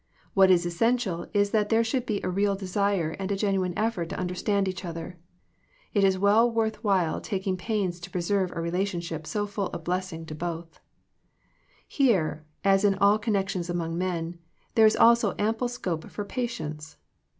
What 0.33 0.49
is 0.49 0.65
essential 0.65 1.27
is 1.31 1.51
that 1.51 1.69
there 1.69 1.83
should 1.83 2.07
be 2.07 2.21
a 2.23 2.27
real 2.31 2.55
desire 2.55 3.11
and 3.19 3.31
a 3.31 3.35
genuine 3.35 3.77
effort 3.77 4.09
to 4.09 4.17
understand 4.17 4.67
each 4.67 4.83
other. 4.83 5.19
It 5.93 6.03
is 6.03 6.17
well 6.17 6.49
worth 6.49 6.83
while 6.83 7.21
tak 7.21 7.45
ing 7.45 7.55
pains 7.55 7.99
10 7.99 8.11
preserve 8.11 8.51
a 8.53 8.61
relationship 8.61 9.27
so 9.27 9.45
full 9.45 9.67
of 9.67 9.83
blessing 9.83 10.25
to 10.25 10.33
both. 10.33 10.79
Here, 11.87 12.43
as 12.63 12.83
in 12.83 12.95
all 12.95 13.19
connections 13.19 13.69
among 13.69 13.95
men, 13.95 14.39
there 14.73 14.87
is 14.87 14.95
also 14.95 15.35
ample 15.37 15.67
scope 15.67 16.09
for 16.09 16.25
patience. 16.25 16.97